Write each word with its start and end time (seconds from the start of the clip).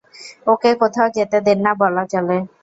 ওকে 0.47 0.71
কোথাও 0.81 1.07
যেতে 1.17 1.37
দেন 1.47 1.59
না, 1.65 1.71
বলা 1.81 2.03
চলে। 2.11 2.37